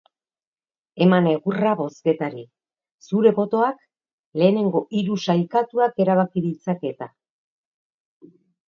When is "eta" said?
6.99-7.15